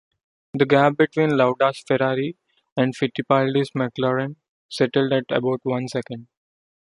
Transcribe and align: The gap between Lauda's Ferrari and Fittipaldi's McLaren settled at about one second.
The 0.55 0.65
gap 0.65 0.97
between 0.97 1.37
Lauda's 1.37 1.83
Ferrari 1.87 2.35
and 2.75 2.95
Fittipaldi's 2.97 3.69
McLaren 3.77 4.37
settled 4.67 5.13
at 5.13 5.25
about 5.29 5.59
one 5.61 5.87
second. 5.89 6.25